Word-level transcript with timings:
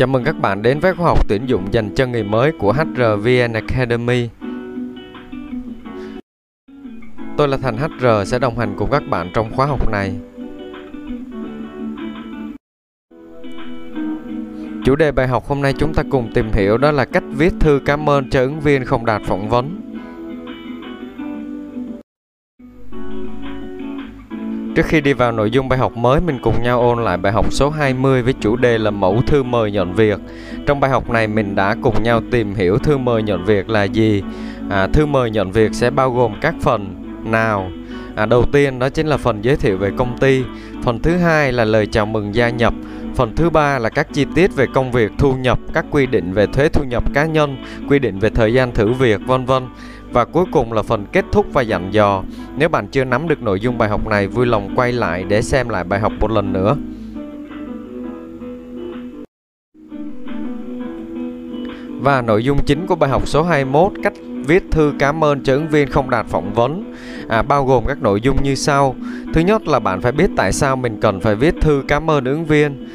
Chào 0.00 0.06
mừng 0.06 0.24
các 0.24 0.40
bạn 0.40 0.62
đến 0.62 0.80
với 0.80 0.94
khóa 0.94 1.06
học 1.06 1.28
tuyển 1.28 1.46
dụng 1.46 1.72
dành 1.72 1.94
cho 1.94 2.06
người 2.06 2.24
mới 2.24 2.52
của 2.58 2.72
HRVN 2.72 3.52
Academy. 3.52 4.28
Tôi 7.36 7.48
là 7.48 7.56
Thành 7.56 7.76
HR 7.76 8.06
sẽ 8.26 8.38
đồng 8.38 8.58
hành 8.58 8.74
cùng 8.78 8.90
các 8.90 9.02
bạn 9.10 9.30
trong 9.34 9.52
khóa 9.56 9.66
học 9.66 9.90
này. 9.90 10.14
Chủ 14.84 14.96
đề 14.96 15.12
bài 15.12 15.28
học 15.28 15.44
hôm 15.46 15.62
nay 15.62 15.74
chúng 15.78 15.94
ta 15.94 16.02
cùng 16.10 16.30
tìm 16.34 16.52
hiểu 16.52 16.78
đó 16.78 16.90
là 16.90 17.04
cách 17.04 17.24
viết 17.30 17.52
thư 17.60 17.80
cảm 17.86 18.08
ơn 18.08 18.30
cho 18.30 18.40
ứng 18.40 18.60
viên 18.60 18.84
không 18.84 19.06
đạt 19.06 19.22
phỏng 19.26 19.48
vấn. 19.48 19.89
Trước 24.80 24.86
khi 24.86 25.00
đi 25.00 25.12
vào 25.12 25.32
nội 25.32 25.50
dung 25.50 25.68
bài 25.68 25.78
học 25.78 25.96
mới, 25.96 26.20
mình 26.20 26.38
cùng 26.42 26.62
nhau 26.62 26.80
ôn 26.80 27.04
lại 27.04 27.16
bài 27.16 27.32
học 27.32 27.52
số 27.52 27.70
20 27.70 28.22
với 28.22 28.34
chủ 28.40 28.56
đề 28.56 28.78
là 28.78 28.90
mẫu 28.90 29.22
thư 29.26 29.42
mời 29.42 29.72
nhận 29.72 29.94
việc. 29.94 30.18
Trong 30.66 30.80
bài 30.80 30.90
học 30.90 31.10
này 31.10 31.26
mình 31.26 31.54
đã 31.54 31.76
cùng 31.82 32.02
nhau 32.02 32.22
tìm 32.30 32.54
hiểu 32.54 32.78
thư 32.78 32.98
mời 32.98 33.22
nhận 33.22 33.44
việc 33.44 33.68
là 33.68 33.84
gì. 33.84 34.22
À, 34.70 34.86
thư 34.86 35.06
mời 35.06 35.30
nhận 35.30 35.52
việc 35.52 35.74
sẽ 35.74 35.90
bao 35.90 36.10
gồm 36.10 36.34
các 36.40 36.54
phần 36.60 36.96
nào. 37.24 37.70
À, 38.14 38.26
đầu 38.26 38.44
tiên 38.52 38.78
đó 38.78 38.88
chính 38.88 39.06
là 39.06 39.16
phần 39.16 39.44
giới 39.44 39.56
thiệu 39.56 39.78
về 39.78 39.90
công 39.96 40.18
ty. 40.18 40.42
Phần 40.82 41.02
thứ 41.02 41.16
hai 41.16 41.52
là 41.52 41.64
lời 41.64 41.86
chào 41.86 42.06
mừng 42.06 42.34
gia 42.34 42.50
nhập. 42.50 42.74
Phần 43.14 43.32
thứ 43.36 43.50
ba 43.50 43.78
là 43.78 43.88
các 43.88 44.06
chi 44.12 44.26
tiết 44.34 44.56
về 44.56 44.66
công 44.74 44.92
việc, 44.92 45.12
thu 45.18 45.34
nhập, 45.34 45.58
các 45.72 45.84
quy 45.90 46.06
định 46.06 46.32
về 46.32 46.46
thuế 46.46 46.68
thu 46.68 46.84
nhập 46.84 47.04
cá 47.14 47.26
nhân, 47.26 47.56
quy 47.88 47.98
định 47.98 48.18
về 48.18 48.30
thời 48.30 48.54
gian 48.54 48.72
thử 48.72 48.92
việc, 48.92 49.20
vân 49.26 49.46
vân. 49.46 49.68
Và 50.12 50.24
cuối 50.24 50.44
cùng 50.52 50.72
là 50.72 50.82
phần 50.82 51.06
kết 51.12 51.24
thúc 51.32 51.46
và 51.52 51.62
dặn 51.62 51.94
dò. 51.94 52.22
Nếu 52.56 52.68
bạn 52.68 52.88
chưa 52.88 53.04
nắm 53.04 53.28
được 53.28 53.42
nội 53.42 53.60
dung 53.60 53.78
bài 53.78 53.88
học 53.88 54.06
này, 54.06 54.26
vui 54.26 54.46
lòng 54.46 54.72
quay 54.76 54.92
lại 54.92 55.24
để 55.28 55.42
xem 55.42 55.68
lại 55.68 55.84
bài 55.84 56.00
học 56.00 56.12
một 56.20 56.30
lần 56.30 56.52
nữa. 56.52 56.76
Và 62.00 62.22
nội 62.22 62.44
dung 62.44 62.58
chính 62.66 62.86
của 62.86 62.94
bài 62.94 63.10
học 63.10 63.28
số 63.28 63.42
21, 63.42 63.92
cách 64.02 64.12
viết 64.46 64.64
thư 64.70 64.92
cảm 64.98 65.24
ơn 65.24 65.42
cho 65.42 65.54
ứng 65.54 65.68
viên 65.68 65.88
không 65.88 66.10
đạt 66.10 66.26
phỏng 66.26 66.54
vấn, 66.54 66.94
à, 67.28 67.42
bao 67.42 67.64
gồm 67.64 67.84
các 67.86 68.02
nội 68.02 68.20
dung 68.20 68.42
như 68.42 68.54
sau. 68.54 68.94
Thứ 69.34 69.40
nhất 69.40 69.68
là 69.68 69.78
bạn 69.78 70.00
phải 70.00 70.12
biết 70.12 70.30
tại 70.36 70.52
sao 70.52 70.76
mình 70.76 71.00
cần 71.00 71.20
phải 71.20 71.34
viết 71.34 71.54
thư 71.60 71.82
cảm 71.88 72.10
ơn 72.10 72.24
ứng 72.24 72.44
viên. 72.44 72.88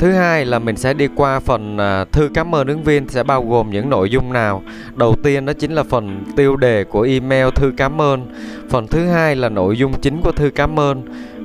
Thứ 0.00 0.12
hai 0.12 0.44
là 0.44 0.58
mình 0.58 0.76
sẽ 0.76 0.94
đi 0.94 1.08
qua 1.16 1.40
phần 1.40 1.78
à, 1.78 2.04
thư 2.04 2.30
cảm 2.34 2.54
ơn 2.54 2.66
ứng 2.66 2.82
viên 2.82 3.08
sẽ 3.08 3.22
bao 3.22 3.44
gồm 3.44 3.70
những 3.70 3.90
nội 3.90 4.10
dung 4.10 4.32
nào. 4.32 4.62
Đầu 4.94 5.16
tiên 5.22 5.46
đó 5.46 5.52
chính 5.52 5.72
là 5.72 5.82
phần 5.82 6.24
tiêu 6.36 6.56
đề 6.56 6.84
của 6.84 7.00
email 7.00 7.48
thư 7.54 7.72
cảm 7.76 8.00
ơn. 8.00 8.26
Phần 8.70 8.86
thứ 8.86 9.06
hai 9.06 9.36
là 9.36 9.48
nội 9.48 9.78
dung 9.78 10.00
chính 10.00 10.20
của 10.22 10.32
thư 10.32 10.50
cảm 10.50 10.80
ơn 10.80 11.02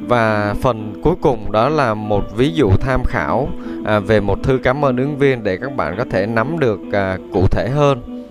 và 0.07 0.55
phần 0.61 1.01
cuối 1.03 1.15
cùng 1.21 1.51
đó 1.51 1.69
là 1.69 1.93
một 1.93 2.23
ví 2.35 2.51
dụ 2.51 2.69
tham 2.79 3.03
khảo 3.03 3.49
à, 3.85 3.99
về 3.99 4.19
một 4.19 4.43
thư 4.43 4.59
cảm 4.63 4.85
ơn 4.85 4.97
ứng 4.97 5.17
viên 5.17 5.43
để 5.43 5.57
các 5.57 5.75
bạn 5.75 5.95
có 5.97 6.05
thể 6.11 6.25
nắm 6.25 6.59
được 6.59 6.79
à, 6.93 7.17
cụ 7.33 7.47
thể 7.47 7.69
hơn. 7.69 8.25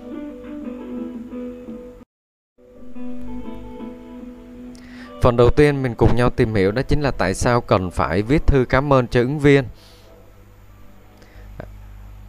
Phần 5.23 5.37
đầu 5.37 5.51
tiên 5.51 5.83
mình 5.83 5.95
cùng 5.95 6.17
nhau 6.17 6.31
tìm 6.31 6.55
hiểu 6.55 6.73
đó 6.73 6.83
chính 6.83 7.01
là 7.01 7.11
tại 7.11 7.35
sao 7.35 7.61
cần 7.61 7.91
phải 7.91 8.23
viết 8.23 8.47
thư 8.47 8.65
cảm 8.69 8.93
ơn 8.93 9.07
cho 9.09 9.21
ứng 9.21 9.39
viên 9.39 9.65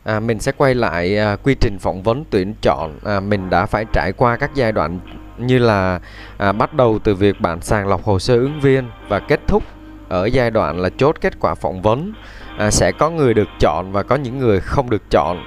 à, 0.03 0.19
mình 0.19 0.39
sẽ 0.39 0.51
quay 0.57 0.75
lại 0.75 1.17
à, 1.17 1.35
quy 1.43 1.55
trình 1.55 1.79
phỏng 1.79 2.03
vấn 2.03 2.23
tuyển 2.29 2.53
chọn. 2.61 2.99
À, 3.05 3.19
mình 3.19 3.49
đã 3.49 3.65
phải 3.65 3.85
trải 3.93 4.11
qua 4.17 4.37
các 4.37 4.51
giai 4.53 4.71
đoạn 4.71 4.99
như 5.37 5.57
là 5.57 5.99
à, 6.37 6.51
bắt 6.51 6.73
đầu 6.73 6.99
từ 7.03 7.15
việc 7.15 7.41
bạn 7.41 7.61
sàng 7.61 7.87
lọc 7.87 8.03
hồ 8.03 8.19
sơ 8.19 8.35
ứng 8.35 8.59
viên 8.59 8.89
và 9.07 9.19
kết 9.19 9.39
thúc 9.47 9.63
ở 10.09 10.25
giai 10.25 10.51
đoạn 10.51 10.79
là 10.79 10.89
chốt 10.97 11.15
kết 11.21 11.39
quả 11.39 11.55
phỏng 11.55 11.81
vấn. 11.81 12.13
À, 12.57 12.71
sẽ 12.71 12.91
có 12.91 13.09
người 13.09 13.33
được 13.33 13.49
chọn 13.59 13.91
và 13.91 14.03
có 14.03 14.15
những 14.15 14.39
người 14.39 14.59
không 14.59 14.89
được 14.89 15.01
chọn. 15.11 15.43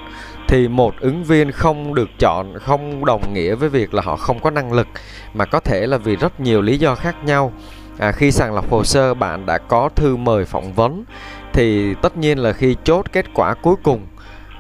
Thì 0.49 0.69
một 0.69 0.95
ứng 1.01 1.25
viên 1.25 1.53
không 1.53 1.95
được 1.95 2.09
chọn 2.19 2.59
không 2.59 3.05
đồng 3.05 3.35
nghĩa 3.35 3.55
với 3.55 3.69
việc 3.69 3.95
là 3.95 4.03
họ 4.03 4.17
không 4.17 4.41
có 4.41 4.51
năng 4.51 4.73
lực 4.73 4.87
mà 5.35 5.45
có 5.45 5.61
thể 5.61 5.87
là 5.87 5.97
vì 5.97 6.17
rất 6.17 6.41
nhiều 6.41 6.63
lý 6.63 6.79
do 6.79 6.95
khác 6.95 7.17
nhau. 7.25 7.53
À, 7.99 8.13
khi 8.13 8.31
sàng 8.31 8.55
lọc 8.55 8.71
hồ 8.71 8.85
sơ 8.85 9.15
bạn 9.15 9.47
đã 9.47 9.59
có 9.59 9.89
thư 9.97 10.17
mời 10.17 10.45
phỏng 10.45 10.73
vấn. 10.73 11.05
Thì 11.53 11.95
tất 11.95 12.17
nhiên 12.17 12.39
là 12.39 12.53
khi 12.53 12.77
chốt 12.85 13.07
kết 13.13 13.27
quả 13.35 13.55
cuối 13.55 13.77
cùng 13.83 14.07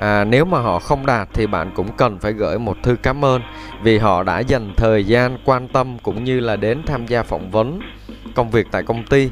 à, 0.02 0.24
nếu 0.24 0.44
mà 0.44 0.60
họ 0.60 0.78
không 0.78 1.06
đạt 1.06 1.28
thì 1.32 1.46
bạn 1.46 1.70
cũng 1.74 1.88
cần 1.96 2.18
phải 2.18 2.32
gửi 2.32 2.58
một 2.58 2.76
thư 2.82 2.96
cảm 3.02 3.24
ơn 3.24 3.42
vì 3.82 3.98
họ 3.98 4.22
đã 4.22 4.38
dành 4.38 4.74
thời 4.76 5.04
gian 5.04 5.38
quan 5.44 5.68
tâm 5.68 5.98
cũng 6.02 6.24
như 6.24 6.40
là 6.40 6.56
đến 6.56 6.82
tham 6.86 7.06
gia 7.06 7.22
phỏng 7.22 7.50
vấn 7.50 7.80
công 8.34 8.50
việc 8.50 8.66
tại 8.70 8.82
công 8.82 9.04
ty. 9.04 9.30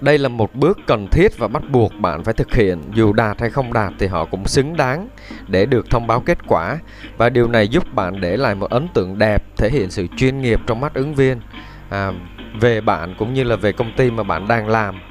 Đây 0.00 0.18
là 0.18 0.28
một 0.28 0.54
bước 0.54 0.78
cần 0.86 1.06
thiết 1.10 1.38
và 1.38 1.48
bắt 1.48 1.62
buộc 1.70 1.92
bạn 1.94 2.24
phải 2.24 2.34
thực 2.34 2.54
hiện. 2.54 2.82
Dù 2.94 3.12
đạt 3.12 3.40
hay 3.40 3.50
không 3.50 3.72
đạt 3.72 3.92
thì 3.98 4.06
họ 4.06 4.24
cũng 4.24 4.46
xứng 4.46 4.76
đáng 4.76 5.08
để 5.48 5.66
được 5.66 5.90
thông 5.90 6.06
báo 6.06 6.20
kết 6.20 6.38
quả 6.46 6.78
và 7.16 7.28
điều 7.28 7.48
này 7.48 7.68
giúp 7.68 7.94
bạn 7.94 8.20
để 8.20 8.36
lại 8.36 8.54
một 8.54 8.70
ấn 8.70 8.88
tượng 8.94 9.18
đẹp 9.18 9.42
thể 9.56 9.70
hiện 9.70 9.90
sự 9.90 10.06
chuyên 10.16 10.40
nghiệp 10.40 10.60
trong 10.66 10.80
mắt 10.80 10.94
ứng 10.94 11.14
viên. 11.14 11.40
À, 11.88 12.12
về 12.60 12.80
bạn 12.80 13.14
cũng 13.18 13.34
như 13.34 13.44
là 13.44 13.56
về 13.56 13.72
công 13.72 13.92
ty 13.96 14.10
mà 14.10 14.22
bạn 14.22 14.48
đang 14.48 14.68
làm 14.68 15.09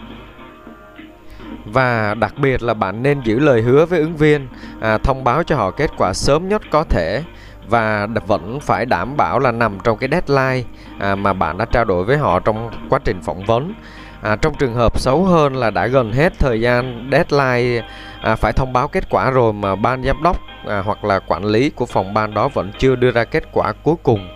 và 1.66 2.14
đặc 2.14 2.34
biệt 2.38 2.64
là 2.64 2.74
bạn 2.74 3.04
nên 3.04 3.22
giữ 3.22 3.40
lời 3.40 3.62
hứa 3.62 3.86
với 3.86 4.00
ứng 4.00 4.16
viên 4.16 4.48
à, 4.82 4.98
thông 4.98 5.24
báo 5.24 5.44
cho 5.44 5.56
họ 5.56 5.72
kết 5.72 5.92
quả 5.98 6.14
sớm 6.14 6.50
nhất 6.50 6.62
có 6.72 6.84
thể 6.84 7.24
và 7.68 8.08
vẫn 8.28 8.60
phải 8.60 8.86
đảm 8.86 9.18
bảo 9.18 9.40
là 9.40 9.52
nằm 9.52 9.78
trong 9.84 9.98
cái 9.98 10.10
deadline 10.12 10.70
à, 11.00 11.16
mà 11.16 11.34
bạn 11.34 11.58
đã 11.58 11.66
trao 11.66 11.86
đổi 11.86 12.04
với 12.04 12.18
họ 12.18 12.40
trong 12.40 12.72
quá 12.90 13.00
trình 13.04 13.22
phỏng 13.22 13.46
vấn. 13.46 13.74
À, 14.22 14.36
trong 14.36 14.54
trường 14.60 14.74
hợp 14.74 15.00
xấu 15.00 15.26
hơn 15.26 15.56
là 15.56 15.70
đã 15.70 15.88
gần 15.88 16.12
hết 16.14 16.40
thời 16.40 16.62
gian 16.62 17.10
deadline 17.12 17.88
à, 18.22 18.36
phải 18.36 18.54
thông 18.54 18.74
báo 18.74 18.88
kết 18.88 19.10
quả 19.10 19.32
rồi 19.32 19.54
mà 19.54 19.76
ban 19.76 20.04
giám 20.04 20.24
đốc 20.24 20.38
à, 20.68 20.82
hoặc 20.86 21.04
là 21.04 21.20
quản 21.20 21.46
lý 21.46 21.70
của 21.70 21.86
phòng 21.86 22.14
ban 22.14 22.34
đó 22.34 22.48
vẫn 22.48 22.72
chưa 22.78 22.96
đưa 22.96 23.12
ra 23.12 23.24
kết 23.24 23.44
quả 23.52 23.74
cuối 23.84 23.96
cùng 24.04 24.30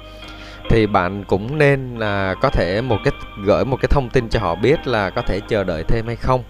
thì 0.69 0.87
bạn 0.87 1.23
cũng 1.23 1.57
nên 1.57 1.99
à, 1.99 2.35
có 2.41 2.49
thể 2.49 2.81
một 2.81 2.97
cái 3.03 3.13
gửi 3.45 3.65
một 3.65 3.77
cái 3.81 3.89
thông 3.91 4.09
tin 4.09 4.29
cho 4.29 4.39
họ 4.39 4.55
biết 4.55 4.87
là 4.87 5.09
có 5.09 5.21
thể 5.21 5.39
chờ 5.47 5.63
đợi 5.63 5.83
thêm 5.87 6.07
hay 6.07 6.15
không. 6.15 6.43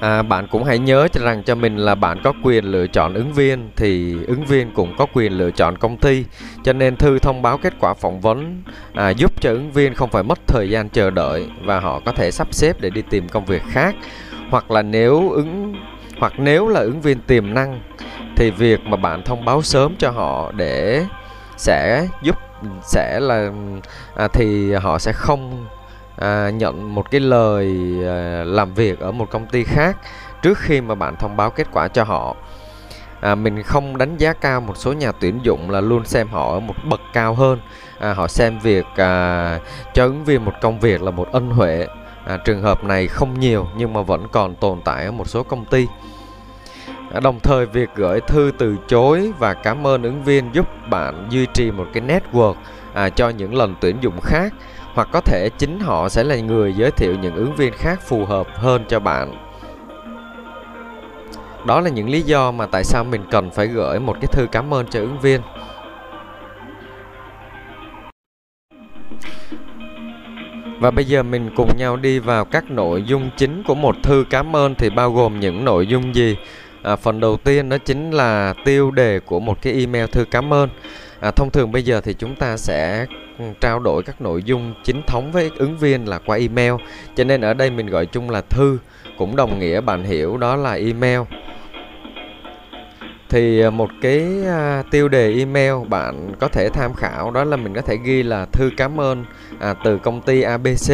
À, 0.00 0.22
bạn 0.22 0.46
cũng 0.46 0.64
hãy 0.64 0.78
nhớ 0.78 1.08
cho 1.12 1.24
rằng 1.24 1.42
cho 1.42 1.54
mình 1.54 1.76
là 1.76 1.94
bạn 1.94 2.20
có 2.24 2.32
quyền 2.42 2.64
lựa 2.64 2.86
chọn 2.86 3.14
ứng 3.14 3.32
viên 3.32 3.70
thì 3.76 4.16
ứng 4.26 4.44
viên 4.44 4.70
cũng 4.74 4.94
có 4.98 5.06
quyền 5.12 5.32
lựa 5.32 5.50
chọn 5.50 5.78
công 5.78 5.96
ty. 5.96 6.24
Cho 6.64 6.72
nên 6.72 6.96
thư 6.96 7.18
thông 7.18 7.42
báo 7.42 7.58
kết 7.58 7.74
quả 7.80 7.94
phỏng 7.94 8.20
vấn 8.20 8.62
à, 8.94 9.10
giúp 9.10 9.40
cho 9.40 9.50
ứng 9.50 9.72
viên 9.72 9.94
không 9.94 10.10
phải 10.10 10.22
mất 10.22 10.38
thời 10.46 10.70
gian 10.70 10.88
chờ 10.88 11.10
đợi 11.10 11.48
và 11.64 11.80
họ 11.80 12.00
có 12.06 12.12
thể 12.12 12.30
sắp 12.30 12.48
xếp 12.50 12.80
để 12.80 12.90
đi 12.90 13.02
tìm 13.10 13.28
công 13.28 13.44
việc 13.44 13.62
khác. 13.68 13.94
Hoặc 14.50 14.70
là 14.70 14.82
nếu 14.82 15.30
ứng 15.30 15.74
hoặc 16.18 16.32
nếu 16.38 16.68
là 16.68 16.80
ứng 16.80 17.00
viên 17.00 17.20
tiềm 17.20 17.54
năng 17.54 17.80
thì 18.36 18.50
việc 18.50 18.80
mà 18.84 18.96
bạn 18.96 19.22
thông 19.24 19.44
báo 19.44 19.62
sớm 19.62 19.94
cho 19.98 20.10
họ 20.10 20.52
để 20.52 21.04
sẽ 21.56 22.08
giúp 22.22 22.36
sẽ 22.82 23.20
là 23.20 23.50
à, 24.16 24.28
thì 24.32 24.72
họ 24.72 24.98
sẽ 24.98 25.12
không 25.12 25.66
à, 26.20 26.50
nhận 26.50 26.94
một 26.94 27.10
cái 27.10 27.20
lời 27.20 27.96
à, 28.06 28.44
làm 28.46 28.74
việc 28.74 29.00
ở 29.00 29.12
một 29.12 29.30
công 29.30 29.46
ty 29.46 29.64
khác 29.64 29.96
trước 30.42 30.58
khi 30.58 30.80
mà 30.80 30.94
bạn 30.94 31.16
thông 31.16 31.36
báo 31.36 31.50
kết 31.50 31.66
quả 31.72 31.88
cho 31.88 32.04
họ. 32.04 32.36
À, 33.20 33.34
mình 33.34 33.62
không 33.62 33.98
đánh 33.98 34.16
giá 34.16 34.32
cao 34.32 34.60
một 34.60 34.76
số 34.76 34.92
nhà 34.92 35.12
tuyển 35.12 35.40
dụng 35.42 35.70
là 35.70 35.80
luôn 35.80 36.04
xem 36.04 36.28
họ 36.28 36.52
ở 36.52 36.60
một 36.60 36.74
bậc 36.84 37.00
cao 37.12 37.34
hơn. 37.34 37.60
À, 37.98 38.12
họ 38.12 38.28
xem 38.28 38.58
việc 38.58 38.86
à, 38.96 39.58
cho 39.94 40.04
ứng 40.04 40.24
viên 40.24 40.44
một 40.44 40.52
công 40.60 40.80
việc 40.80 41.02
là 41.02 41.10
một 41.10 41.32
ân 41.32 41.50
huệ. 41.50 41.86
À, 42.26 42.38
trường 42.44 42.62
hợp 42.62 42.84
này 42.84 43.06
không 43.06 43.40
nhiều 43.40 43.66
nhưng 43.76 43.92
mà 43.92 44.02
vẫn 44.02 44.28
còn 44.32 44.54
tồn 44.54 44.80
tại 44.84 45.04
ở 45.04 45.10
một 45.10 45.28
số 45.28 45.42
công 45.42 45.64
ty. 45.64 45.86
À, 47.12 47.20
đồng 47.20 47.40
thời 47.40 47.66
việc 47.66 47.88
gửi 47.94 48.20
thư 48.20 48.52
từ 48.58 48.76
chối 48.88 49.32
và 49.38 49.54
cảm 49.54 49.86
ơn 49.86 50.02
ứng 50.02 50.24
viên 50.24 50.54
giúp 50.54 50.66
bạn 50.90 51.26
duy 51.30 51.46
trì 51.46 51.70
một 51.70 51.86
cái 51.92 52.02
network 52.02 52.54
à, 52.94 53.08
cho 53.08 53.28
những 53.28 53.54
lần 53.54 53.74
tuyển 53.80 53.96
dụng 54.00 54.20
khác 54.20 54.52
hoặc 54.94 55.08
có 55.12 55.20
thể 55.20 55.48
chính 55.58 55.80
họ 55.80 56.08
sẽ 56.08 56.24
là 56.24 56.36
người 56.36 56.74
giới 56.76 56.90
thiệu 56.90 57.16
những 57.22 57.34
ứng 57.34 57.56
viên 57.56 57.72
khác 57.72 58.00
phù 58.02 58.24
hợp 58.24 58.46
hơn 58.54 58.84
cho 58.88 59.00
bạn 59.00 59.34
đó 61.66 61.80
là 61.80 61.90
những 61.90 62.08
lý 62.08 62.22
do 62.22 62.50
mà 62.50 62.66
tại 62.66 62.84
sao 62.84 63.04
mình 63.04 63.24
cần 63.30 63.50
phải 63.50 63.66
gửi 63.66 64.00
một 64.00 64.16
cái 64.20 64.28
thư 64.32 64.46
cảm 64.52 64.74
ơn 64.74 64.86
cho 64.86 65.00
ứng 65.00 65.18
viên 65.18 65.40
Và 70.80 70.90
bây 70.90 71.04
giờ 71.04 71.22
mình 71.22 71.50
cùng 71.56 71.76
nhau 71.76 71.96
đi 71.96 72.18
vào 72.18 72.44
các 72.44 72.70
nội 72.70 73.02
dung 73.02 73.30
chính 73.36 73.62
của 73.66 73.74
một 73.74 73.96
thư 74.02 74.24
cảm 74.30 74.56
ơn 74.56 74.74
thì 74.74 74.90
bao 74.90 75.12
gồm 75.12 75.40
những 75.40 75.64
nội 75.64 75.86
dung 75.86 76.14
gì? 76.14 76.36
À, 76.82 76.96
phần 76.96 77.20
đầu 77.20 77.36
tiên 77.36 77.68
đó 77.68 77.78
chính 77.84 78.10
là 78.10 78.54
tiêu 78.64 78.90
đề 78.90 79.20
của 79.20 79.40
một 79.40 79.62
cái 79.62 79.72
email 79.72 80.06
thư 80.06 80.24
cảm 80.30 80.52
ơn. 80.52 80.68
À, 81.20 81.30
thông 81.30 81.50
thường 81.50 81.72
bây 81.72 81.82
giờ 81.82 82.00
thì 82.00 82.14
chúng 82.14 82.34
ta 82.34 82.56
sẽ 82.56 83.06
trao 83.60 83.78
đổi 83.78 84.02
các 84.02 84.20
nội 84.20 84.42
dung 84.42 84.74
chính 84.84 85.02
thống 85.06 85.32
với 85.32 85.50
ứng 85.56 85.78
viên 85.78 86.08
là 86.08 86.18
qua 86.18 86.36
email. 86.36 86.72
Cho 87.16 87.24
nên 87.24 87.40
ở 87.40 87.54
đây 87.54 87.70
mình 87.70 87.86
gọi 87.86 88.06
chung 88.06 88.30
là 88.30 88.40
thư 88.40 88.78
cũng 89.18 89.36
đồng 89.36 89.58
nghĩa 89.58 89.80
bạn 89.80 90.04
hiểu 90.04 90.36
đó 90.36 90.56
là 90.56 90.72
email. 90.72 91.20
Thì 93.28 93.60
à, 93.62 93.70
một 93.70 93.90
cái 94.02 94.26
à, 94.46 94.82
tiêu 94.90 95.08
đề 95.08 95.34
email 95.34 95.74
bạn 95.88 96.32
có 96.38 96.48
thể 96.48 96.68
tham 96.68 96.94
khảo 96.94 97.30
đó 97.30 97.44
là 97.44 97.56
mình 97.56 97.74
có 97.74 97.80
thể 97.80 97.96
ghi 98.04 98.22
là 98.22 98.44
thư 98.44 98.70
cảm 98.76 99.00
ơn 99.00 99.24
à, 99.60 99.74
từ 99.84 99.98
công 99.98 100.20
ty 100.20 100.42
ABC 100.42 100.92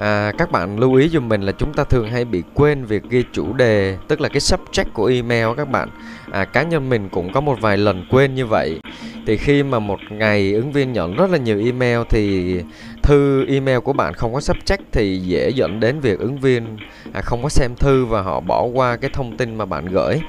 À, 0.00 0.32
các 0.38 0.50
bạn 0.50 0.78
lưu 0.78 0.94
ý 0.94 1.08
giùm 1.08 1.28
mình 1.28 1.42
là 1.42 1.52
chúng 1.52 1.74
ta 1.74 1.84
thường 1.84 2.10
hay 2.10 2.24
bị 2.24 2.42
quên 2.54 2.84
việc 2.84 3.02
ghi 3.10 3.24
chủ 3.32 3.52
đề 3.52 3.96
tức 4.08 4.20
là 4.20 4.28
cái 4.28 4.40
subject 4.40 4.84
của 4.92 5.06
email 5.06 5.46
các 5.56 5.68
bạn. 5.68 5.88
À, 6.30 6.44
cá 6.44 6.62
nhân 6.62 6.88
mình 6.88 7.08
cũng 7.08 7.32
có 7.32 7.40
một 7.40 7.60
vài 7.60 7.76
lần 7.76 8.06
quên 8.10 8.34
như 8.34 8.46
vậy 8.46 8.80
thì 9.26 9.36
khi 9.36 9.62
mà 9.62 9.78
một 9.78 10.00
ngày 10.10 10.52
ứng 10.52 10.72
viên 10.72 10.92
nhận 10.92 11.16
rất 11.16 11.30
là 11.30 11.38
nhiều 11.38 11.60
email 11.64 12.00
thì 12.10 12.54
thư 13.02 13.46
email 13.46 13.78
của 13.78 13.92
bạn 13.92 14.14
không 14.14 14.34
có 14.34 14.40
sắp 14.40 14.56
chắc 14.64 14.80
thì 14.92 15.18
dễ 15.18 15.50
dẫn 15.50 15.80
đến 15.80 16.00
việc 16.00 16.18
ứng 16.18 16.38
viên 16.38 16.76
à, 17.12 17.20
không 17.20 17.42
có 17.42 17.48
xem 17.48 17.74
thư 17.76 18.04
và 18.04 18.22
họ 18.22 18.40
bỏ 18.40 18.64
qua 18.64 18.96
cái 18.96 19.10
thông 19.12 19.36
tin 19.36 19.54
mà 19.54 19.64
bạn 19.64 19.86
gửi. 19.86 20.20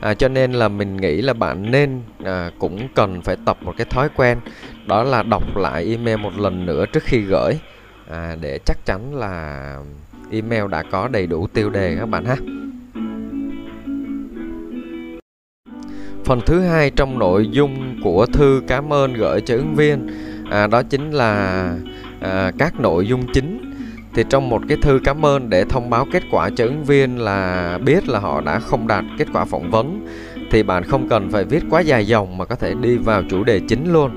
À, 0.00 0.14
cho 0.14 0.28
nên 0.28 0.52
là 0.52 0.68
mình 0.68 0.96
nghĩ 0.96 1.22
là 1.22 1.32
bạn 1.32 1.70
nên 1.70 2.02
à, 2.24 2.50
cũng 2.58 2.88
cần 2.94 3.22
phải 3.22 3.36
tập 3.46 3.58
một 3.60 3.74
cái 3.76 3.86
thói 3.90 4.08
quen 4.16 4.38
đó 4.86 5.02
là 5.02 5.22
đọc 5.22 5.56
lại 5.56 5.84
email 5.84 6.16
một 6.16 6.38
lần 6.38 6.66
nữa 6.66 6.84
trước 6.92 7.02
khi 7.02 7.20
gửi. 7.20 7.58
À, 8.10 8.36
để 8.40 8.58
chắc 8.66 8.76
chắn 8.86 9.14
là 9.14 9.76
email 10.30 10.68
đã 10.70 10.82
có 10.82 11.08
đầy 11.08 11.26
đủ 11.26 11.46
tiêu 11.46 11.70
đề 11.70 11.96
các 11.98 12.06
bạn 12.06 12.24
ha. 12.24 12.36
Phần 16.30 16.40
thứ 16.46 16.60
hai 16.60 16.90
trong 16.90 17.18
nội 17.18 17.48
dung 17.50 18.00
của 18.02 18.26
thư 18.26 18.62
cảm 18.66 18.92
ơn 18.92 19.14
gửi 19.14 19.40
cho 19.40 19.56
ứng 19.56 19.74
viên 19.74 20.06
à, 20.50 20.66
đó 20.66 20.82
chính 20.82 21.10
là 21.10 21.74
à, 22.20 22.52
các 22.58 22.80
nội 22.80 23.06
dung 23.06 23.32
chính. 23.32 23.72
Thì 24.14 24.24
trong 24.30 24.48
một 24.48 24.62
cái 24.68 24.78
thư 24.82 25.00
cảm 25.04 25.26
ơn 25.26 25.50
để 25.50 25.64
thông 25.64 25.90
báo 25.90 26.06
kết 26.12 26.22
quả 26.30 26.50
cho 26.56 26.64
ứng 26.64 26.84
viên 26.84 27.18
là 27.18 27.78
biết 27.84 28.08
là 28.08 28.18
họ 28.18 28.40
đã 28.40 28.58
không 28.58 28.86
đạt 28.86 29.04
kết 29.18 29.28
quả 29.32 29.44
phỏng 29.44 29.70
vấn 29.70 30.06
thì 30.50 30.62
bạn 30.62 30.84
không 30.84 31.08
cần 31.08 31.30
phải 31.30 31.44
viết 31.44 31.62
quá 31.70 31.80
dài 31.80 32.06
dòng 32.06 32.38
mà 32.38 32.44
có 32.44 32.54
thể 32.54 32.74
đi 32.74 32.96
vào 32.96 33.22
chủ 33.30 33.44
đề 33.44 33.60
chính 33.68 33.92
luôn. 33.92 34.10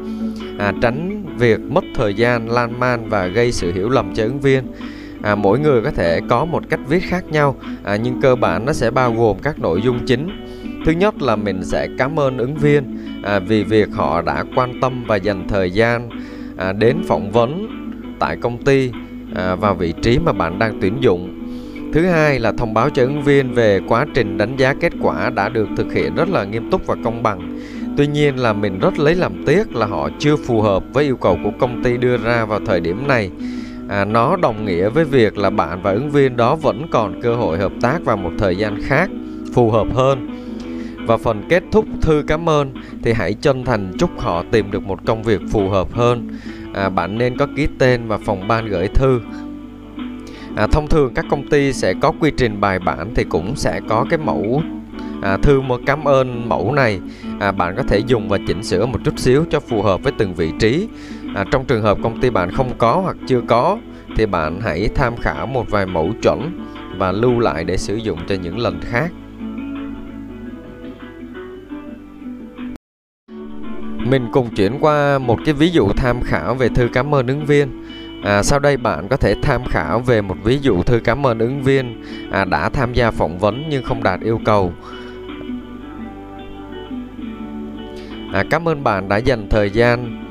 À, 0.60 0.74
tránh 0.82 1.26
việc 1.38 1.60
mất 1.60 1.84
thời 1.96 2.14
gian 2.14 2.50
lan 2.50 2.80
man 2.80 3.10
và 3.10 3.28
gây 3.28 3.52
sự 3.52 3.74
hiểu 3.74 3.90
lầm 3.90 4.16
cho 4.16 4.24
ứng 4.24 4.40
viên. 4.40 4.64
À, 5.22 5.36
mỗi 5.36 5.60
người 5.60 5.82
có 5.82 5.92
thể 5.92 6.20
có 6.30 6.46
một 6.46 6.64
cách 6.70 6.80
viết 6.88 7.04
khác 7.04 7.26
nhau 7.32 7.56
à, 7.84 7.96
nhưng 7.96 8.22
cơ 8.22 8.36
bản 8.36 8.66
nó 8.66 8.74
sẽ 8.74 8.92
bao 8.92 9.14
gồm 9.14 9.38
các 9.44 9.60
nội 9.60 9.82
dung 9.82 10.06
chính 10.06 10.43
thứ 10.86 10.92
nhất 10.92 11.22
là 11.22 11.36
mình 11.36 11.64
sẽ 11.64 11.88
cảm 11.98 12.20
ơn 12.20 12.38
ứng 12.38 12.56
viên 12.56 12.98
à, 13.24 13.40
vì 13.40 13.64
việc 13.64 13.90
họ 13.92 14.22
đã 14.22 14.44
quan 14.56 14.82
tâm 14.82 15.04
và 15.08 15.16
dành 15.16 15.48
thời 15.48 15.72
gian 15.72 16.10
à, 16.58 16.74
đến 16.74 16.98
phỏng 17.08 17.32
vấn 17.32 17.68
tại 18.20 18.38
công 18.38 18.64
ty 18.64 18.92
à, 19.36 19.56
vào 19.56 19.76
vị 19.76 19.94
trí 20.02 20.20
mà 20.20 20.32
bạn 20.32 20.60
đang 20.60 20.78
tuyển 20.82 20.98
dụng. 21.00 21.40
Thứ 21.94 22.06
hai 22.06 22.40
là 22.40 22.52
thông 22.52 22.74
báo 22.74 22.90
cho 22.90 23.04
ứng 23.04 23.22
viên 23.24 23.54
về 23.54 23.80
quá 23.88 24.06
trình 24.14 24.38
đánh 24.38 24.58
giá 24.58 24.74
kết 24.74 24.94
quả 25.02 25.30
đã 25.30 25.50
được 25.50 25.68
thực 25.78 25.94
hiện 25.94 26.16
rất 26.16 26.30
là 26.30 26.44
nghiêm 26.44 26.72
túc 26.72 26.88
và 26.88 26.96
công 27.04 27.24
bằng. 27.24 27.60
Tuy 27.98 28.08
nhiên 28.08 28.40
là 28.40 28.54
mình 28.54 28.80
rất 28.80 29.00
lấy 29.00 29.16
làm 29.16 29.46
tiếc 29.46 29.76
là 29.76 29.86
họ 29.86 30.10
chưa 30.20 30.36
phù 30.36 30.62
hợp 30.62 30.84
với 30.94 31.04
yêu 31.04 31.18
cầu 31.18 31.38
của 31.44 31.52
công 31.60 31.84
ty 31.84 31.98
đưa 31.98 32.18
ra 32.18 32.46
vào 32.46 32.60
thời 32.66 32.80
điểm 32.80 33.08
này. 33.08 33.30
À, 33.90 34.06
nó 34.06 34.36
đồng 34.36 34.66
nghĩa 34.66 34.90
với 34.90 35.06
việc 35.06 35.38
là 35.38 35.50
bạn 35.50 35.82
và 35.84 35.92
ứng 35.92 36.12
viên 36.12 36.38
đó 36.38 36.56
vẫn 36.56 36.88
còn 36.92 37.22
cơ 37.22 37.36
hội 37.36 37.58
hợp 37.58 37.72
tác 37.82 38.06
vào 38.06 38.18
một 38.18 38.32
thời 38.38 38.56
gian 38.56 38.82
khác 38.82 39.10
phù 39.54 39.72
hợp 39.72 39.88
hơn 39.94 40.33
và 41.06 41.18
phần 41.18 41.44
kết 41.50 41.64
thúc 41.72 41.86
thư 42.02 42.24
cảm 42.28 42.50
ơn 42.50 42.74
thì 43.04 43.14
hãy 43.14 43.34
chân 43.34 43.66
thành 43.66 43.92
chúc 44.00 44.20
họ 44.20 44.44
tìm 44.52 44.72
được 44.72 44.84
một 44.84 45.00
công 45.06 45.24
việc 45.24 45.42
phù 45.52 45.70
hợp 45.70 45.94
hơn. 45.94 46.28
À, 46.74 46.90
bạn 46.90 47.18
nên 47.18 47.38
có 47.38 47.48
ký 47.56 47.68
tên 47.80 48.08
và 48.08 48.18
phòng 48.18 48.48
ban 48.48 48.66
gửi 48.66 48.88
thư. 48.88 49.22
À, 50.56 50.68
thông 50.68 50.88
thường 50.88 51.14
các 51.14 51.26
công 51.30 51.50
ty 51.50 51.74
sẽ 51.74 51.94
có 52.02 52.12
quy 52.20 52.32
trình 52.38 52.62
bài 52.62 52.80
bản 52.80 53.12
thì 53.16 53.24
cũng 53.24 53.56
sẽ 53.56 53.82
có 53.90 54.06
cái 54.10 54.20
mẫu 54.20 54.62
à, 55.22 55.38
thư 55.38 55.62
một 55.62 55.82
cảm 55.86 56.08
ơn 56.08 56.50
mẫu 56.50 56.74
này. 56.74 57.00
À, 57.40 57.52
bạn 57.52 57.76
có 57.78 57.84
thể 57.84 57.98
dùng 58.08 58.30
và 58.30 58.38
chỉnh 58.48 58.64
sửa 58.64 58.86
một 58.86 59.00
chút 59.06 59.20
xíu 59.20 59.46
cho 59.50 59.60
phù 59.60 59.82
hợp 59.82 60.04
với 60.04 60.14
từng 60.18 60.34
vị 60.34 60.52
trí. 60.60 60.88
À, 61.36 61.46
trong 61.52 61.66
trường 61.66 61.82
hợp 61.82 61.98
công 62.04 62.22
ty 62.22 62.30
bạn 62.30 62.52
không 62.52 62.72
có 62.78 63.00
hoặc 63.04 63.18
chưa 63.28 63.42
có 63.48 63.78
thì 64.16 64.26
bạn 64.26 64.62
hãy 64.62 64.90
tham 64.96 65.14
khảo 65.18 65.46
một 65.46 65.66
vài 65.70 65.86
mẫu 65.86 66.14
chuẩn 66.22 66.68
và 66.98 67.12
lưu 67.12 67.40
lại 67.40 67.64
để 67.64 67.78
sử 67.78 67.96
dụng 67.96 68.20
cho 68.28 68.36
những 68.36 68.60
lần 68.60 68.82
khác. 68.82 69.12
Mình 74.06 74.28
cùng 74.32 74.50
chuyển 74.56 74.78
qua 74.80 75.20
một 75.20 75.40
cái 75.46 75.54
ví 75.54 75.70
dụ 75.70 75.90
tham 75.90 76.22
khảo 76.22 76.56
về 76.56 76.70
thư 76.70 76.88
cảm 76.94 77.16
ơn 77.16 77.28
ứng 77.28 77.46
viên. 77.46 77.68
À, 78.24 78.44
sau 78.44 78.60
đây 78.60 78.78
bạn 78.78 79.08
có 79.08 79.18
thể 79.18 79.36
tham 79.42 79.62
khảo 79.66 80.00
về 80.00 80.22
một 80.22 80.36
ví 80.44 80.60
dụ 80.62 80.84
thư 80.84 81.00
cảm 81.00 81.26
ơn 81.26 81.40
ứng 81.40 81.64
viên 81.64 82.04
à, 82.32 82.46
đã 82.46 82.70
tham 82.70 82.94
gia 82.94 83.12
phỏng 83.12 83.40
vấn 83.40 83.64
nhưng 83.70 83.84
không 83.84 84.04
đạt 84.04 84.20
yêu 84.22 84.40
cầu. 84.46 84.74
À, 88.34 88.44
cảm 88.50 88.68
ơn 88.68 88.84
bạn 88.84 89.10
đã 89.10 89.18
dành 89.18 89.48
thời 89.50 89.70
gian 89.70 90.26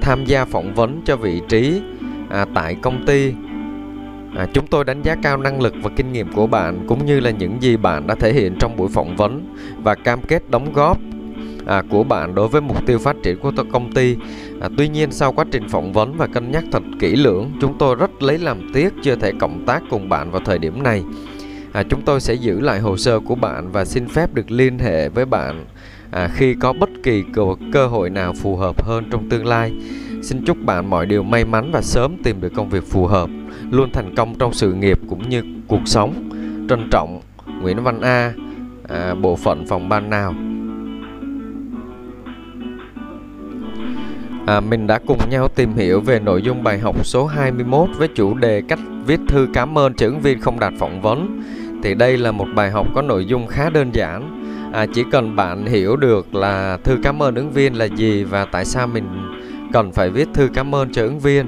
tham 0.00 0.24
gia 0.24 0.44
phỏng 0.44 0.74
vấn 0.74 1.00
cho 1.04 1.16
vị 1.16 1.40
trí 1.48 1.82
à, 2.30 2.46
tại 2.54 2.76
công 2.82 3.06
ty. 3.06 3.32
À, 4.36 4.46
chúng 4.52 4.66
tôi 4.66 4.84
đánh 4.84 5.02
giá 5.02 5.16
cao 5.22 5.36
năng 5.36 5.60
lực 5.60 5.74
và 5.82 5.90
kinh 5.96 6.12
nghiệm 6.12 6.32
của 6.32 6.46
bạn 6.46 6.84
cũng 6.88 7.06
như 7.06 7.20
là 7.20 7.30
những 7.30 7.62
gì 7.62 7.76
bạn 7.76 8.06
đã 8.06 8.14
thể 8.14 8.32
hiện 8.32 8.56
trong 8.60 8.76
buổi 8.76 8.88
phỏng 8.88 9.16
vấn 9.16 9.54
và 9.82 9.94
cam 9.94 10.20
kết 10.22 10.50
đóng 10.50 10.72
góp 10.72 10.98
à, 11.68 11.82
của 11.90 12.04
bạn 12.04 12.34
đối 12.34 12.48
với 12.48 12.60
mục 12.60 12.86
tiêu 12.86 12.98
phát 12.98 13.16
triển 13.22 13.38
của 13.38 13.52
công 13.72 13.92
ty. 13.92 14.16
À, 14.60 14.68
tuy 14.76 14.88
nhiên 14.88 15.10
sau 15.10 15.32
quá 15.32 15.44
trình 15.50 15.68
phỏng 15.68 15.92
vấn 15.92 16.16
và 16.16 16.26
cân 16.26 16.50
nhắc 16.50 16.64
thật 16.72 16.82
kỹ 17.00 17.16
lưỡng, 17.16 17.50
chúng 17.60 17.78
tôi 17.78 17.94
rất 17.94 18.22
lấy 18.22 18.38
làm 18.38 18.70
tiếc 18.74 18.94
chưa 19.02 19.16
thể 19.16 19.32
cộng 19.40 19.66
tác 19.66 19.82
cùng 19.90 20.08
bạn 20.08 20.30
vào 20.30 20.42
thời 20.44 20.58
điểm 20.58 20.82
này. 20.82 21.02
À, 21.72 21.82
chúng 21.82 22.02
tôi 22.02 22.20
sẽ 22.20 22.34
giữ 22.34 22.60
lại 22.60 22.80
hồ 22.80 22.96
sơ 22.96 23.20
của 23.20 23.34
bạn 23.34 23.72
và 23.72 23.84
xin 23.84 24.08
phép 24.08 24.34
được 24.34 24.50
liên 24.50 24.78
hệ 24.78 25.08
với 25.08 25.26
bạn 25.26 25.64
à, 26.10 26.28
khi 26.34 26.54
có 26.54 26.72
bất 26.72 26.90
kỳ 27.02 27.24
cơ, 27.32 27.42
cơ 27.72 27.86
hội 27.86 28.10
nào 28.10 28.32
phù 28.32 28.56
hợp 28.56 28.84
hơn 28.84 29.04
trong 29.10 29.28
tương 29.28 29.46
lai. 29.46 29.72
Xin 30.22 30.44
chúc 30.44 30.56
bạn 30.64 30.90
mọi 30.90 31.06
điều 31.06 31.22
may 31.22 31.44
mắn 31.44 31.70
và 31.72 31.82
sớm 31.82 32.16
tìm 32.24 32.40
được 32.40 32.52
công 32.54 32.68
việc 32.68 32.84
phù 32.86 33.06
hợp, 33.06 33.30
luôn 33.70 33.92
thành 33.92 34.14
công 34.14 34.34
trong 34.38 34.52
sự 34.52 34.72
nghiệp 34.72 34.98
cũng 35.08 35.28
như 35.28 35.42
cuộc 35.66 35.82
sống. 35.84 36.30
Trân 36.68 36.88
trọng, 36.90 37.20
Nguyễn 37.60 37.82
Văn 37.82 38.00
A, 38.00 38.32
à, 38.88 39.14
bộ 39.14 39.36
phận 39.36 39.66
phòng 39.66 39.88
ban 39.88 40.10
nào. 40.10 40.34
À, 44.48 44.60
mình 44.60 44.86
đã 44.86 44.98
cùng 45.06 45.18
nhau 45.30 45.48
tìm 45.48 45.74
hiểu 45.74 46.00
về 46.00 46.20
nội 46.20 46.42
dung 46.42 46.62
bài 46.62 46.78
học 46.78 47.06
số 47.06 47.26
21 47.26 47.88
với 47.96 48.08
chủ 48.08 48.34
đề 48.34 48.62
cách 48.68 48.78
viết 49.06 49.20
thư 49.28 49.48
cảm 49.54 49.78
ơn 49.78 49.94
cho 49.94 50.06
ứng 50.06 50.20
viên 50.20 50.40
không 50.40 50.60
đạt 50.60 50.72
phỏng 50.78 51.02
vấn. 51.02 51.42
Thì 51.82 51.94
đây 51.94 52.18
là 52.18 52.32
một 52.32 52.46
bài 52.54 52.70
học 52.70 52.86
có 52.94 53.02
nội 53.02 53.26
dung 53.26 53.46
khá 53.46 53.70
đơn 53.70 53.90
giản. 53.94 54.44
À, 54.72 54.86
chỉ 54.94 55.04
cần 55.12 55.36
bạn 55.36 55.66
hiểu 55.66 55.96
được 55.96 56.34
là 56.34 56.78
thư 56.84 56.96
cảm 57.02 57.22
ơn 57.22 57.34
ứng 57.34 57.50
viên 57.50 57.74
là 57.74 57.84
gì 57.84 58.24
và 58.24 58.44
tại 58.44 58.64
sao 58.64 58.86
mình 58.86 59.04
cần 59.72 59.92
phải 59.92 60.10
viết 60.10 60.28
thư 60.34 60.48
cảm 60.54 60.74
ơn 60.74 60.92
cho 60.92 61.02
ứng 61.02 61.20
viên. 61.20 61.46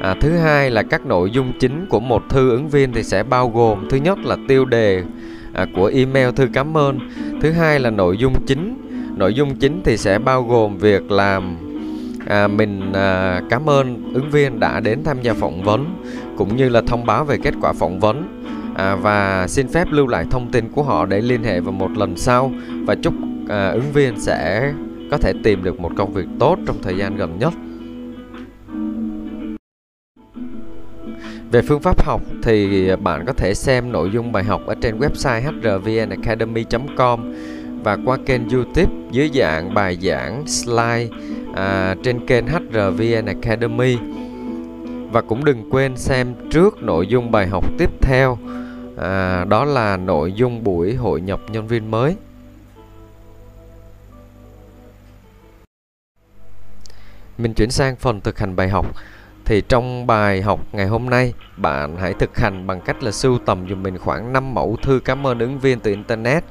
À, 0.00 0.14
thứ 0.20 0.30
hai 0.30 0.70
là 0.70 0.82
các 0.82 1.06
nội 1.06 1.30
dung 1.30 1.52
chính 1.60 1.86
của 1.88 2.00
một 2.00 2.22
thư 2.28 2.50
ứng 2.50 2.68
viên 2.68 2.92
thì 2.92 3.02
sẽ 3.02 3.22
bao 3.22 3.48
gồm 3.48 3.88
thứ 3.90 3.96
nhất 3.96 4.18
là 4.18 4.36
tiêu 4.48 4.64
đề 4.64 5.02
à, 5.52 5.66
của 5.74 5.86
email 5.94 6.30
thư 6.30 6.48
cảm 6.52 6.76
ơn. 6.76 6.98
Thứ 7.42 7.50
hai 7.50 7.80
là 7.80 7.90
nội 7.90 8.16
dung 8.16 8.34
chính. 8.46 8.74
Nội 9.16 9.34
dung 9.34 9.54
chính 9.56 9.80
thì 9.84 9.96
sẽ 9.96 10.18
bao 10.18 10.42
gồm 10.42 10.78
việc 10.78 11.10
làm 11.10 11.63
à, 12.26 12.46
mình 12.46 12.92
à, 12.92 13.40
cảm 13.50 13.68
ơn 13.68 14.12
ứng 14.14 14.30
viên 14.30 14.60
đã 14.60 14.80
đến 14.80 15.04
tham 15.04 15.22
gia 15.22 15.34
phỏng 15.34 15.62
vấn 15.62 15.96
cũng 16.36 16.56
như 16.56 16.68
là 16.68 16.82
thông 16.86 17.06
báo 17.06 17.24
về 17.24 17.38
kết 17.42 17.54
quả 17.60 17.72
phỏng 17.72 18.00
vấn. 18.00 18.40
À, 18.74 18.96
và 18.96 19.46
xin 19.48 19.68
phép 19.68 19.88
lưu 19.90 20.06
lại 20.06 20.26
thông 20.30 20.50
tin 20.50 20.68
của 20.72 20.82
họ 20.82 21.06
để 21.06 21.20
liên 21.20 21.42
hệ 21.42 21.60
vào 21.60 21.72
một 21.72 21.90
lần 21.96 22.16
sau. 22.16 22.52
Và 22.86 22.94
chúc 22.94 23.14
à, 23.48 23.70
ứng 23.70 23.92
viên 23.92 24.20
sẽ 24.20 24.72
có 25.10 25.18
thể 25.18 25.32
tìm 25.42 25.64
được 25.64 25.80
một 25.80 25.92
công 25.96 26.12
việc 26.12 26.26
tốt 26.38 26.58
trong 26.66 26.76
thời 26.82 26.96
gian 26.96 27.16
gần 27.16 27.38
nhất. 27.38 27.52
Về 31.50 31.62
phương 31.62 31.80
pháp 31.80 32.04
học 32.04 32.20
thì 32.42 32.88
bạn 32.96 33.24
có 33.26 33.32
thể 33.32 33.54
xem 33.54 33.92
nội 33.92 34.10
dung 34.10 34.32
bài 34.32 34.44
học 34.44 34.62
ở 34.66 34.74
trên 34.80 34.98
website 34.98 35.40
hrvnacademy.com 35.62 37.34
và 37.84 37.98
qua 38.04 38.18
kênh 38.26 38.48
YouTube 38.48 38.92
dưới 39.10 39.30
dạng 39.34 39.74
bài 39.74 39.98
giảng 40.02 40.46
slide 40.46 41.08
à, 41.54 41.94
trên 42.02 42.26
kênh 42.26 42.46
HRVN 42.46 43.26
Academy. 43.26 43.98
Và 45.12 45.20
cũng 45.20 45.44
đừng 45.44 45.70
quên 45.70 45.96
xem 45.96 46.34
trước 46.50 46.82
nội 46.82 47.06
dung 47.06 47.30
bài 47.30 47.46
học 47.46 47.64
tiếp 47.78 47.90
theo 48.00 48.38
à, 48.98 49.44
đó 49.44 49.64
là 49.64 49.96
nội 49.96 50.32
dung 50.32 50.64
buổi 50.64 50.94
hội 50.94 51.20
nhập 51.20 51.40
nhân 51.48 51.66
viên 51.66 51.90
mới. 51.90 52.16
Mình 57.38 57.54
chuyển 57.54 57.70
sang 57.70 57.96
phần 57.96 58.20
thực 58.20 58.38
hành 58.38 58.56
bài 58.56 58.68
học. 58.68 58.86
Thì 59.44 59.62
trong 59.68 60.06
bài 60.06 60.42
học 60.42 60.60
ngày 60.72 60.86
hôm 60.86 61.10
nay 61.10 61.34
bạn 61.56 61.96
hãy 61.96 62.14
thực 62.14 62.36
hành 62.38 62.66
bằng 62.66 62.80
cách 62.80 63.02
là 63.02 63.10
sưu 63.10 63.38
tầm 63.38 63.68
dùm 63.68 63.82
mình 63.82 63.98
khoảng 63.98 64.32
5 64.32 64.54
mẫu 64.54 64.76
thư 64.82 65.00
cảm 65.04 65.26
ơn 65.26 65.38
ứng 65.38 65.58
viên 65.58 65.80
từ 65.80 65.90
internet 65.90 66.44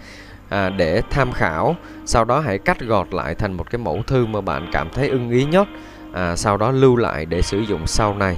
à, 0.50 0.70
để 0.70 1.02
tham 1.10 1.32
khảo. 1.32 1.76
Sau 2.06 2.26
đó 2.26 2.40
hãy 2.40 2.58
cắt 2.58 2.80
gọt 2.80 3.14
lại 3.14 3.36
thành 3.36 3.54
một 3.54 3.70
cái 3.70 3.80
mẫu 3.80 4.04
thư 4.08 4.26
mà 4.26 4.42
bạn 4.42 4.70
cảm 4.72 4.90
thấy 4.90 5.10
ưng 5.10 5.30
ý 5.30 5.46
nhất 5.46 5.68
à, 6.14 6.36
sau 6.36 6.58
đó 6.58 6.72
lưu 6.72 6.96
lại 6.96 7.26
để 7.26 7.42
sử 7.42 7.60
dụng 7.60 7.88
sau 7.88 8.16
này. 8.16 8.38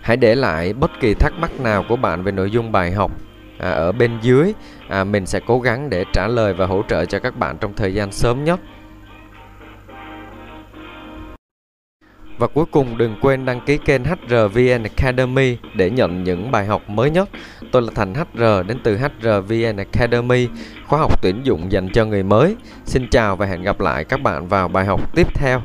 Hãy 0.00 0.16
để 0.16 0.34
lại 0.34 0.72
bất 0.72 0.90
kỳ 1.00 1.14
thắc 1.14 1.32
mắc 1.38 1.60
nào 1.60 1.84
của 1.88 1.96
bạn 1.96 2.22
về 2.22 2.32
nội 2.32 2.50
dung 2.50 2.72
bài 2.72 2.92
học 2.92 3.10
à, 3.58 3.70
ở 3.70 3.92
bên 3.92 4.18
dưới. 4.22 4.52
À, 4.88 5.04
mình 5.04 5.26
sẽ 5.26 5.40
cố 5.46 5.60
gắng 5.60 5.90
để 5.90 6.04
trả 6.12 6.26
lời 6.26 6.54
và 6.54 6.66
hỗ 6.66 6.82
trợ 6.88 7.04
cho 7.04 7.18
các 7.18 7.36
bạn 7.36 7.56
trong 7.60 7.72
thời 7.74 7.94
gian 7.94 8.12
sớm 8.12 8.44
nhất. 8.44 8.60
Và 12.44 12.48
cuối 12.54 12.64
cùng 12.70 12.98
đừng 12.98 13.16
quên 13.20 13.44
đăng 13.44 13.60
ký 13.60 13.78
kênh 13.78 14.04
HRVN 14.04 14.82
Academy 14.82 15.56
để 15.74 15.90
nhận 15.90 16.24
những 16.24 16.50
bài 16.50 16.66
học 16.66 16.90
mới 16.90 17.10
nhất. 17.10 17.28
Tôi 17.72 17.82
là 17.82 17.88
Thành 17.94 18.14
HR 18.14 18.42
đến 18.66 18.78
từ 18.82 18.96
HRVN 18.96 19.76
Academy, 19.76 20.48
khóa 20.86 20.98
học 20.98 21.22
tuyển 21.22 21.40
dụng 21.44 21.72
dành 21.72 21.88
cho 21.88 22.04
người 22.04 22.22
mới. 22.22 22.56
Xin 22.84 23.08
chào 23.10 23.36
và 23.36 23.46
hẹn 23.46 23.62
gặp 23.62 23.80
lại 23.80 24.04
các 24.04 24.20
bạn 24.20 24.48
vào 24.48 24.68
bài 24.68 24.84
học 24.84 25.14
tiếp 25.14 25.34
theo. 25.34 25.62